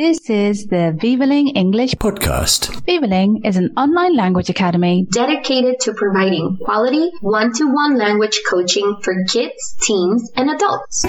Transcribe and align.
This 0.00 0.30
is 0.30 0.66
the 0.68 0.96
Vivaling 0.98 1.48
English 1.48 1.92
podcast. 1.96 2.72
Vivaling 2.86 3.44
is 3.44 3.58
an 3.58 3.70
online 3.76 4.16
language 4.16 4.48
academy 4.48 5.06
dedicated 5.12 5.78
to 5.80 5.92
providing 5.92 6.56
quality 6.56 7.10
one-to-one 7.20 7.98
language 7.98 8.40
coaching 8.48 8.96
for 9.02 9.12
kids, 9.28 9.76
teens, 9.82 10.32
and 10.36 10.48
adults. 10.48 11.04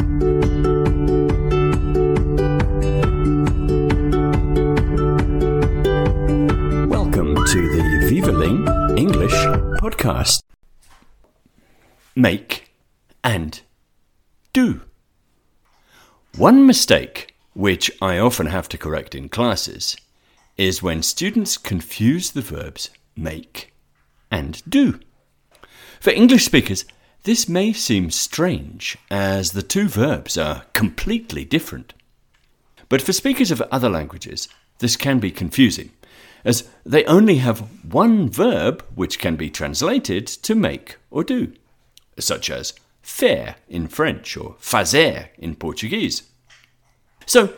Welcome 6.92 7.36
to 7.46 7.60
the 7.72 8.08
Vivaling 8.10 8.68
English 8.98 9.38
podcast. 9.80 10.44
Make 12.14 12.74
and 13.24 13.62
do. 14.52 14.82
One 16.36 16.66
mistake 16.68 17.31
which 17.54 17.92
I 18.02 18.18
often 18.18 18.48
have 18.48 18.70
to 18.70 18.78
correct 18.78 19.16
in 19.16 19.30
classes, 19.30 19.98
is 20.58 20.84
when 20.84 21.04
students 21.04 21.58
confuse 21.58 22.32
the 22.32 22.42
verbs 22.42 22.90
make 23.16 23.74
and 24.30 24.62
do. 24.68 25.00
For 26.00 26.12
English 26.12 26.46
speakers, 26.46 26.86
this 27.24 27.48
may 27.48 27.74
seem 27.74 28.10
strange, 28.10 28.98
as 29.12 29.52
the 29.52 29.62
two 29.62 29.88
verbs 29.88 30.38
are 30.38 30.64
completely 30.74 31.46
different. 31.46 31.94
But 32.90 33.02
for 33.02 33.14
speakers 33.14 33.52
of 33.52 33.62
other 33.64 33.90
languages, 33.90 34.48
this 34.80 34.96
can 34.96 35.20
be 35.20 35.30
confusing, 35.30 35.92
as 36.44 36.68
they 36.84 37.06
only 37.06 37.36
have 37.36 37.60
one 37.94 38.30
verb 38.30 38.84
which 38.96 39.20
can 39.20 39.36
be 39.36 39.50
translated 39.50 40.26
to 40.28 40.56
make 40.56 40.98
or 41.12 41.24
do, 41.24 41.54
such 42.18 42.50
as 42.50 42.74
faire 43.02 43.56
in 43.70 43.88
French 43.88 44.36
or 44.36 44.56
fazer 44.56 45.28
in 45.38 45.56
Portuguese. 45.56 46.24
So, 47.34 47.54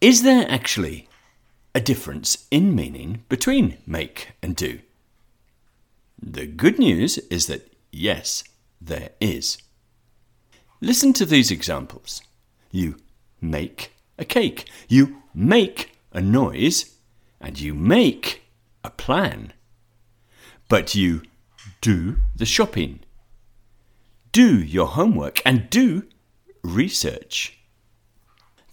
is 0.00 0.22
there 0.22 0.48
actually 0.48 1.08
a 1.74 1.80
difference 1.80 2.46
in 2.52 2.76
meaning 2.76 3.24
between 3.28 3.76
make 3.84 4.28
and 4.40 4.54
do? 4.54 4.78
The 6.22 6.46
good 6.46 6.78
news 6.78 7.18
is 7.28 7.48
that 7.48 7.74
yes, 7.90 8.44
there 8.80 9.10
is. 9.20 9.58
Listen 10.80 11.12
to 11.14 11.26
these 11.26 11.50
examples. 11.50 12.22
You 12.70 12.98
make 13.40 13.90
a 14.16 14.24
cake, 14.24 14.70
you 14.86 15.22
make 15.34 15.98
a 16.12 16.20
noise, 16.20 16.94
and 17.40 17.58
you 17.58 17.74
make 17.74 18.44
a 18.84 18.90
plan. 18.90 19.52
But 20.68 20.94
you 20.94 21.22
do 21.80 22.18
the 22.36 22.46
shopping, 22.46 23.00
do 24.30 24.56
your 24.56 24.86
homework, 24.86 25.42
and 25.44 25.68
do 25.68 26.04
research. 26.62 27.56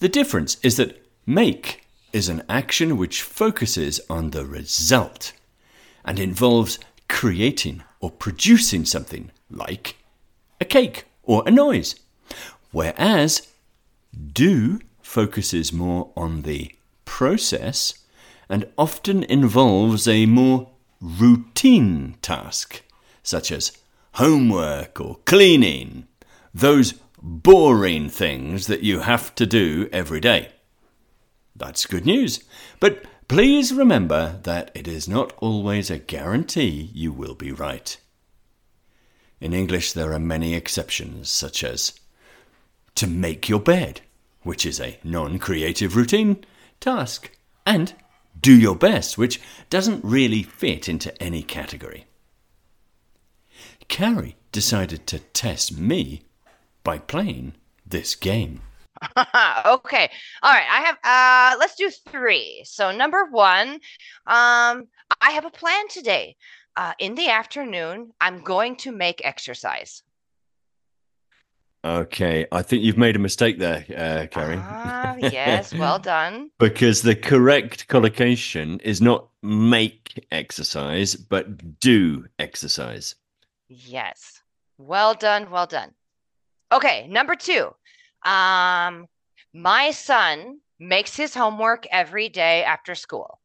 The 0.03 0.09
difference 0.09 0.57
is 0.61 0.75
that 0.75 1.01
make 1.25 1.87
is 2.11 2.27
an 2.27 2.43
action 2.49 2.97
which 2.97 3.21
focuses 3.21 4.01
on 4.09 4.31
the 4.31 4.45
result 4.45 5.31
and 6.03 6.19
involves 6.19 6.77
creating 7.07 7.85
or 8.01 8.11
producing 8.11 8.83
something 8.83 9.31
like 9.49 9.95
a 10.59 10.65
cake 10.65 11.05
or 11.23 11.41
a 11.45 11.51
noise, 11.51 11.95
whereas 12.73 13.47
do 14.33 14.81
focuses 15.01 15.71
more 15.71 16.11
on 16.17 16.41
the 16.41 16.75
process 17.05 17.93
and 18.49 18.67
often 18.77 19.23
involves 19.23 20.05
a 20.05 20.25
more 20.25 20.69
routine 20.99 22.17
task, 22.21 22.83
such 23.23 23.53
as 23.53 23.71
homework 24.15 24.99
or 24.99 25.19
cleaning, 25.23 26.07
those 26.53 26.95
boring 27.23 28.09
things 28.09 28.67
that 28.67 28.83
you 28.83 28.99
have 28.99 29.33
to 29.33 29.45
do 29.45 29.87
every 29.93 30.19
day. 30.19 30.49
That's 31.55 31.85
good 31.85 32.05
news. 32.05 32.43
But 32.81 33.05
please 33.29 33.73
remember 33.73 34.39
that 34.43 34.71
it 34.75 34.89
is 34.89 35.07
not 35.07 35.31
always 35.37 35.89
a 35.89 35.99
guarantee 35.99 36.91
you 36.93 37.13
will 37.13 37.33
be 37.33 37.53
right. 37.53 37.97
In 39.39 39.53
English, 39.53 39.93
there 39.93 40.11
are 40.11 40.19
many 40.19 40.53
exceptions, 40.53 41.29
such 41.29 41.63
as 41.63 41.93
to 42.95 43.07
make 43.07 43.47
your 43.47 43.59
bed, 43.59 44.01
which 44.41 44.65
is 44.65 44.79
a 44.79 44.99
non 45.03 45.39
creative 45.39 45.95
routine 45.95 46.43
task, 46.81 47.31
and 47.65 47.93
do 48.39 48.53
your 48.53 48.75
best, 48.75 49.17
which 49.17 49.39
doesn't 49.69 50.03
really 50.03 50.43
fit 50.43 50.89
into 50.89 51.21
any 51.23 51.41
category. 51.41 52.05
Carrie 53.87 54.35
decided 54.51 55.07
to 55.07 55.19
test 55.19 55.77
me 55.77 56.23
by 56.83 56.97
playing 56.99 57.53
this 57.85 58.15
game. 58.15 58.61
okay. 59.17 60.09
All 60.41 60.51
right. 60.53 60.67
I 60.69 60.81
have 60.85 60.97
uh 61.03 61.59
let's 61.59 61.75
do 61.75 61.89
3. 62.09 62.63
So 62.65 62.91
number 62.91 63.25
1, 63.31 63.69
um 63.69 63.79
I 65.21 65.31
have 65.31 65.45
a 65.45 65.49
plan 65.51 65.87
today. 65.89 66.35
Uh 66.75 66.93
in 66.99 67.15
the 67.15 67.29
afternoon, 67.29 68.11
I'm 68.21 68.43
going 68.43 68.75
to 68.77 68.91
make 68.91 69.21
exercise. 69.25 70.03
Okay, 71.85 72.45
I 72.49 72.61
think 72.61 72.81
you've 72.83 72.97
made 72.97 73.17
a 73.17 73.19
mistake 73.19 73.59
there, 73.59 73.83
uh, 73.97 74.25
Carrie. 74.27 74.55
Ah, 74.57 75.15
yes, 75.19 75.73
well 75.73 75.99
done. 75.99 76.49
because 76.57 77.01
the 77.01 77.13
correct 77.13 77.89
collocation 77.89 78.79
is 78.79 79.01
not 79.01 79.27
make 79.41 80.25
exercise, 80.31 81.13
but 81.15 81.79
do 81.81 82.25
exercise. 82.39 83.15
Yes. 83.67 84.41
Well 84.77 85.13
done, 85.13 85.51
well 85.51 85.67
done. 85.67 85.91
Okay, 86.73 87.07
number 87.07 87.35
two. 87.35 87.73
Um, 88.23 89.07
my 89.53 89.91
son 89.91 90.59
makes 90.79 91.15
his 91.15 91.35
homework 91.35 91.85
every 91.91 92.29
day 92.29 92.63
after 92.63 92.95
school. 92.95 93.39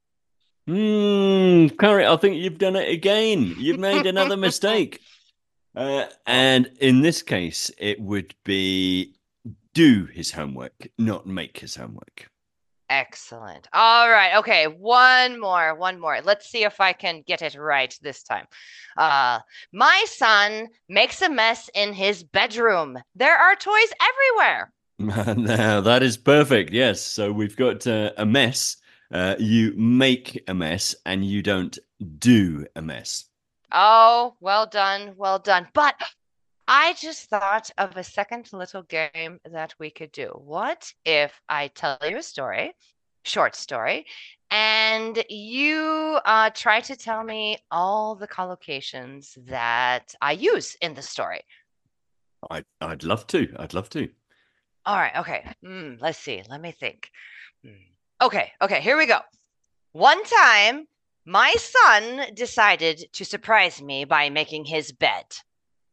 Hmm, 0.66 1.68
Carrie, 1.78 2.06
I 2.06 2.16
think 2.16 2.36
you've 2.36 2.58
done 2.58 2.76
it 2.76 2.88
again. 2.88 3.54
You've 3.58 3.78
made 3.78 4.06
another 4.06 4.36
mistake. 4.48 5.00
Uh, 5.76 6.06
and 6.26 6.70
in 6.80 7.02
this 7.02 7.22
case, 7.22 7.70
it 7.78 8.00
would 8.00 8.34
be 8.44 9.14
do 9.74 10.06
his 10.06 10.32
homework, 10.32 10.88
not 10.98 11.26
make 11.26 11.58
his 11.58 11.76
homework. 11.76 12.30
Excellent. 12.90 13.68
All 13.72 14.08
right. 14.08 14.36
Okay. 14.38 14.66
One 14.66 15.38
more. 15.38 15.74
One 15.74 16.00
more. 16.00 16.20
Let's 16.22 16.48
see 16.48 16.64
if 16.64 16.80
I 16.80 16.92
can 16.92 17.22
get 17.26 17.42
it 17.42 17.54
right 17.54 17.96
this 18.00 18.22
time. 18.22 18.46
Uh, 18.96 19.40
my 19.72 20.04
son 20.08 20.68
makes 20.88 21.20
a 21.20 21.28
mess 21.28 21.68
in 21.74 21.92
his 21.92 22.22
bedroom. 22.22 22.98
There 23.14 23.36
are 23.36 23.54
toys 23.56 23.92
everywhere. 24.00 24.72
now, 24.98 25.80
that 25.82 26.02
is 26.02 26.16
perfect. 26.16 26.72
Yes. 26.72 27.00
So 27.00 27.30
we've 27.30 27.56
got 27.56 27.86
uh, 27.86 28.12
a 28.16 28.24
mess. 28.24 28.78
Uh, 29.12 29.34
you 29.38 29.72
make 29.76 30.42
a 30.48 30.54
mess 30.54 30.94
and 31.04 31.24
you 31.24 31.42
don't 31.42 31.78
do 32.18 32.66
a 32.74 32.82
mess. 32.82 33.24
Oh, 33.70 34.34
well 34.40 34.66
done. 34.66 35.12
Well 35.16 35.38
done. 35.38 35.68
But 35.74 35.94
I 36.70 36.92
just 37.00 37.30
thought 37.30 37.70
of 37.78 37.96
a 37.96 38.04
second 38.04 38.52
little 38.52 38.82
game 38.82 39.40
that 39.50 39.74
we 39.78 39.88
could 39.88 40.12
do. 40.12 40.26
What 40.34 40.92
if 41.06 41.32
I 41.48 41.68
tell 41.68 41.96
you 42.06 42.18
a 42.18 42.22
story, 42.22 42.74
short 43.24 43.56
story, 43.56 44.04
and 44.50 45.24
you 45.30 46.18
uh, 46.26 46.50
try 46.50 46.82
to 46.82 46.94
tell 46.94 47.24
me 47.24 47.56
all 47.70 48.14
the 48.16 48.28
collocations 48.28 49.34
that 49.46 50.14
I 50.20 50.32
use 50.32 50.76
in 50.82 50.92
the 50.92 51.00
story? 51.00 51.40
I, 52.50 52.62
I'd 52.82 53.02
love 53.02 53.26
to. 53.28 53.48
I'd 53.58 53.72
love 53.72 53.88
to. 53.90 54.10
All 54.84 54.96
right. 54.96 55.16
Okay. 55.16 55.50
Mm, 55.64 55.98
let's 56.02 56.18
see. 56.18 56.42
Let 56.50 56.60
me 56.60 56.72
think. 56.72 57.10
Mm. 57.64 57.78
Okay. 58.20 58.52
Okay. 58.60 58.82
Here 58.82 58.98
we 58.98 59.06
go. 59.06 59.20
One 59.92 60.22
time, 60.24 60.86
my 61.24 61.50
son 61.56 62.34
decided 62.34 63.06
to 63.14 63.24
surprise 63.24 63.80
me 63.80 64.04
by 64.04 64.28
making 64.28 64.66
his 64.66 64.92
bed. 64.92 65.24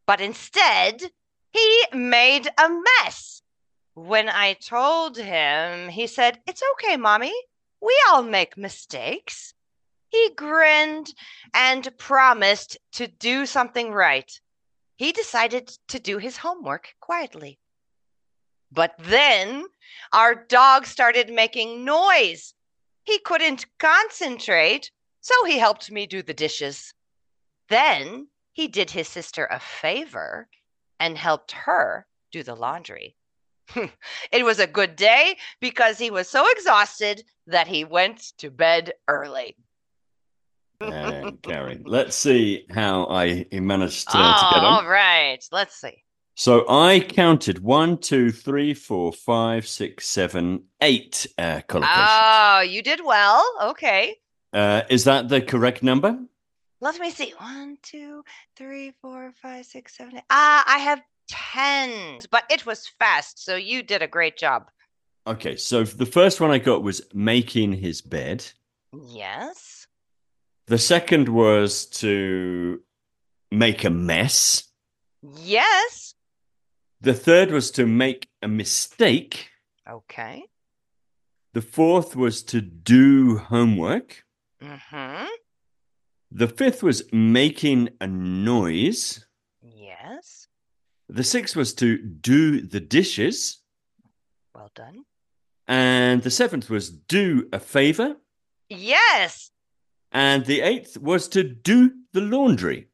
But 0.06 0.22
instead, 0.22 1.12
he 1.52 1.84
made 1.94 2.48
a 2.58 2.70
mess. 2.70 3.42
When 3.94 4.30
I 4.30 4.54
told 4.54 5.18
him, 5.18 5.90
he 5.90 6.06
said, 6.08 6.42
It's 6.46 6.62
okay, 6.74 6.98
mommy. 6.98 7.34
We 7.82 7.98
all 8.10 8.24
make 8.24 8.58
mistakes. 8.58 9.54
He 10.10 10.32
grinned 10.36 11.14
and 11.54 11.98
promised 11.98 12.78
to 12.94 13.08
do 13.08 13.46
something 13.46 13.92
right. 13.92 14.40
He 14.96 15.12
decided 15.12 15.68
to 15.88 16.00
do 16.00 16.18
his 16.18 16.38
homework 16.38 16.96
quietly. 17.00 17.60
But 18.72 18.96
then 19.00 19.66
our 20.12 20.36
dog 20.36 20.86
started 20.86 21.30
making 21.30 21.86
noise. 21.86 22.54
He 23.04 23.20
couldn't 23.20 23.66
concentrate, 23.78 24.92
so 25.22 25.46
he 25.46 25.58
helped 25.58 25.92
me 25.92 26.06
do 26.06 26.22
the 26.22 26.34
dishes. 26.34 26.94
Then 27.70 28.28
he 28.56 28.70
did 28.70 28.90
his 28.90 29.10
sister 29.10 29.46
a 29.52 29.60
favor 29.60 30.48
and 30.98 31.18
helped 31.18 31.52
her 31.52 32.08
do 32.32 32.42
the 32.42 32.56
laundry. 32.56 33.18
it 34.32 34.46
was 34.46 34.60
a 34.60 34.68
good 34.68 34.96
day 34.96 35.36
because 35.60 35.98
he 35.98 36.10
was 36.10 36.30
so 36.30 36.50
exhausted 36.50 37.22
that 37.48 37.68
he 37.68 37.84
went 37.84 38.32
to 38.38 38.50
bed 38.50 38.94
early. 39.10 39.58
uh, 40.80 41.32
Carrie, 41.42 41.82
let's 41.84 42.16
see 42.16 42.66
how 42.70 43.08
I 43.08 43.46
managed 43.52 44.10
to, 44.12 44.18
oh, 44.18 44.22
to 44.22 44.56
get 44.56 44.64
on. 44.64 44.86
All 44.86 44.90
right, 44.90 45.44
let's 45.52 45.76
see. 45.76 46.04
So 46.36 46.66
I 46.70 47.02
counted 47.02 47.60
one, 47.60 47.98
two, 47.98 48.32
three, 48.32 48.74
four, 48.74 49.12
five, 49.12 49.68
six, 49.68 50.08
seven, 50.08 50.64
eight 50.80 51.28
uh, 51.38 51.62
collocations. 51.68 52.08
Oh, 52.08 52.62
you 52.62 52.82
did 52.82 53.02
well. 53.04 53.44
Okay. 53.64 54.16
Uh, 54.54 54.84
is 54.90 55.04
that 55.04 55.28
the 55.28 55.42
correct 55.42 55.84
number? 55.84 56.18
Let 56.82 57.00
me 57.00 57.10
see. 57.12 57.34
One, 57.38 57.78
two, 57.82 58.24
three, 58.56 58.94
four, 59.02 59.32
five, 59.42 59.66
six, 59.66 59.96
seven, 59.98 60.18
eight. 60.18 60.24
Ah, 60.30 60.64
I 60.68 60.80
have 60.80 61.02
10, 61.30 62.20
but 62.32 62.44
it 62.50 62.66
was 62.66 62.88
fast. 63.00 63.44
So 63.44 63.56
you 63.56 63.82
did 63.84 64.02
a 64.02 64.08
great 64.08 64.38
job. 64.38 64.70
Okay, 65.28 65.56
so 65.56 65.84
the 65.84 66.06
first 66.06 66.40
one 66.40 66.52
I 66.52 66.60
got 66.60 66.84
was 66.84 67.02
making 67.14 67.74
his 67.74 68.02
bed. 68.02 68.46
Yes. 68.94 69.88
The 70.68 70.78
second 70.78 71.30
was 71.30 71.86
to 72.02 72.82
make 73.52 73.84
a 73.84 73.90
mess. 73.90 74.64
Yes. 75.22 76.14
The 77.02 77.14
third 77.14 77.52
was 77.52 77.72
to 77.72 77.86
make 77.86 78.28
a 78.42 78.48
mistake. 78.48 79.50
Okay. 79.90 80.44
The 81.54 81.62
fourth 81.62 82.16
was 82.16 82.44
to 82.44 82.62
do 82.62 83.38
homework. 83.38 84.24
Mm-hmm. 84.62 85.26
The 86.36 86.50
fifth 86.50 86.84
was 86.84 87.02
making 87.14 87.92
a 88.02 88.08
noise. 88.08 89.26
Yes. 89.62 90.50
The 91.08 91.24
sixth 91.24 91.56
was 91.56 91.74
to 91.76 91.98
do 91.98 92.60
the 92.60 92.82
dishes. 92.82 93.62
Well 94.54 94.70
done. 94.76 95.06
And 95.66 96.24
the 96.24 96.30
seventh 96.30 96.70
was 96.70 96.90
do 96.90 97.48
a 97.54 97.60
favor. 97.62 98.18
Yes. 98.68 99.50
And 100.12 100.46
the 100.46 100.60
eighth 100.60 100.98
was 100.98 101.30
to 101.30 101.42
do 101.42 101.94
the 102.12 102.20
laundry. 102.20 102.90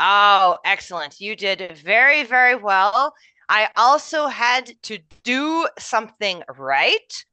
Oh, 0.00 0.58
excellent. 0.64 1.20
You 1.20 1.36
did 1.36 1.78
very, 1.78 2.24
very 2.24 2.56
well. 2.56 3.14
I 3.48 3.68
also 3.76 4.26
had 4.26 4.72
to 4.82 4.98
do 5.22 5.68
something 5.78 6.42
right 6.56 7.24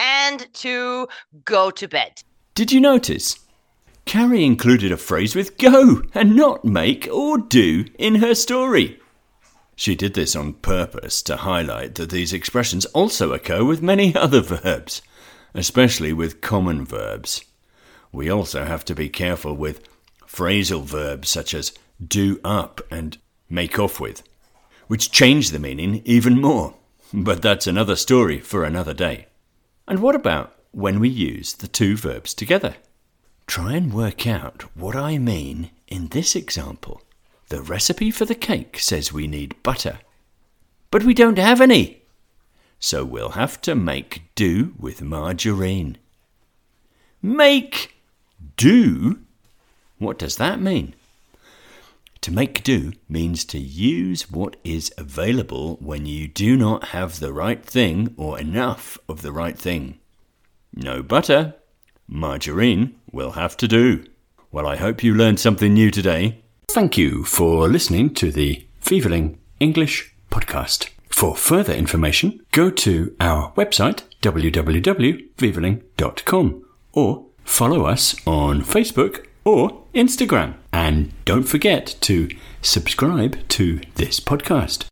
and 0.00 0.52
to 0.54 1.06
go 1.44 1.70
to 1.70 1.86
bed. 1.86 2.24
Did 2.56 2.72
you 2.72 2.80
notice? 2.80 3.38
Carrie 4.04 4.44
included 4.44 4.92
a 4.92 4.96
phrase 4.96 5.34
with 5.34 5.58
go 5.58 6.02
and 6.14 6.36
not 6.36 6.64
make 6.64 7.08
or 7.10 7.38
do 7.38 7.86
in 7.98 8.16
her 8.16 8.34
story. 8.34 9.00
She 9.76 9.96
did 9.96 10.14
this 10.14 10.36
on 10.36 10.54
purpose 10.54 11.22
to 11.22 11.38
highlight 11.38 11.96
that 11.96 12.10
these 12.10 12.32
expressions 12.32 12.84
also 12.86 13.32
occur 13.32 13.64
with 13.64 13.82
many 13.82 14.14
other 14.16 14.40
verbs, 14.40 15.02
especially 15.54 16.12
with 16.12 16.40
common 16.40 16.84
verbs. 16.84 17.44
We 18.12 18.30
also 18.30 18.64
have 18.64 18.84
to 18.86 18.94
be 18.94 19.08
careful 19.08 19.54
with 19.54 19.88
phrasal 20.26 20.84
verbs 20.84 21.28
such 21.28 21.54
as 21.54 21.72
do 22.04 22.40
up 22.44 22.80
and 22.90 23.18
make 23.48 23.78
off 23.78 23.98
with, 23.98 24.22
which 24.86 25.10
change 25.10 25.50
the 25.50 25.58
meaning 25.58 26.02
even 26.04 26.40
more. 26.40 26.74
But 27.16 27.42
that's 27.42 27.68
another 27.68 27.94
story 27.94 28.40
for 28.40 28.64
another 28.64 28.92
day. 28.92 29.26
And 29.86 30.00
what 30.00 30.16
about 30.16 30.52
when 30.72 30.98
we 30.98 31.08
use 31.08 31.52
the 31.52 31.68
two 31.68 31.96
verbs 31.96 32.34
together? 32.34 32.74
Try 33.46 33.74
and 33.74 33.92
work 33.92 34.26
out 34.26 34.62
what 34.74 34.96
I 34.96 35.18
mean 35.18 35.70
in 35.86 36.08
this 36.08 36.34
example. 36.34 37.02
The 37.48 37.60
recipe 37.62 38.10
for 38.10 38.24
the 38.24 38.34
cake 38.34 38.78
says 38.78 39.12
we 39.12 39.26
need 39.26 39.62
butter, 39.62 40.00
but 40.90 41.04
we 41.04 41.14
don't 41.14 41.38
have 41.38 41.60
any. 41.60 42.02
So 42.80 43.04
we'll 43.04 43.30
have 43.30 43.60
to 43.62 43.74
make 43.74 44.22
do 44.34 44.74
with 44.78 45.02
margarine. 45.02 45.98
Make 47.22 47.96
do? 48.56 49.20
What 49.98 50.18
does 50.18 50.36
that 50.36 50.60
mean? 50.60 50.94
To 52.22 52.32
make 52.32 52.64
do 52.64 52.92
means 53.08 53.44
to 53.46 53.58
use 53.58 54.30
what 54.30 54.56
is 54.64 54.92
available 54.96 55.76
when 55.80 56.06
you 56.06 56.26
do 56.26 56.56
not 56.56 56.88
have 56.88 57.20
the 57.20 57.32
right 57.32 57.62
thing 57.62 58.14
or 58.16 58.38
enough 58.38 58.96
of 59.08 59.20
the 59.20 59.32
right 59.32 59.58
thing. 59.58 59.98
No 60.74 61.02
butter, 61.02 61.54
margarine 62.08 62.94
will 63.12 63.32
have 63.32 63.56
to 63.58 63.68
do. 63.68 64.04
Well, 64.50 64.66
I 64.66 64.76
hope 64.76 65.02
you 65.02 65.14
learned 65.14 65.40
something 65.40 65.74
new 65.74 65.90
today. 65.90 66.40
Thank 66.68 66.96
you 66.96 67.24
for 67.24 67.68
listening 67.68 68.14
to 68.14 68.30
the 68.30 68.64
Vivaling 68.80 69.38
English 69.60 70.14
podcast. 70.30 70.88
For 71.08 71.36
further 71.36 71.72
information, 71.72 72.44
go 72.50 72.70
to 72.70 73.14
our 73.20 73.52
website 73.52 74.02
www.vivaling.com 74.22 76.64
or 76.92 77.26
follow 77.44 77.84
us 77.84 78.16
on 78.26 78.62
Facebook 78.62 79.26
or 79.44 79.84
Instagram. 79.94 80.54
And 80.72 81.12
don't 81.24 81.44
forget 81.44 81.96
to 82.02 82.28
subscribe 82.62 83.48
to 83.50 83.80
this 83.94 84.18
podcast. 84.20 84.86